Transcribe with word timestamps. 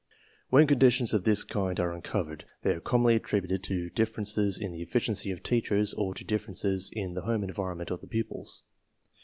When 0.49 0.65
condi 0.65 0.89
tions 0.89 1.13
of 1.13 1.25
this 1.25 1.43
kind 1.43 1.79
are 1.79 1.93
uncovered, 1.93 2.45
they 2.63 2.71
are 2.73 2.79
commonly 2.79 3.13
attributed 3.13 3.61
to 3.65 3.91
differences 3.91 4.57
in 4.57 4.71
the 4.71 4.81
efficiency 4.81 5.29
of 5.29 5.43
teachers 5.43 5.93
or 5.93 6.15
to 6.15 6.23
differences 6.23 6.89
in 6.91 7.13
the 7.13 7.21
home 7.21 7.43
environment 7.43 7.91
of 7.91 8.01
the 8.01 8.07
pupils. 8.07 8.63